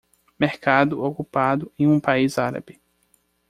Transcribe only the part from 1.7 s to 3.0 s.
em um país árabe.